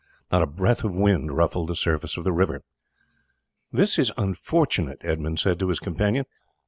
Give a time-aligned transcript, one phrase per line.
[0.31, 2.63] Not a breath of wind ruffled the surface of the river.
[3.71, 6.25] "This is unfortunate," Edmund said to his companion.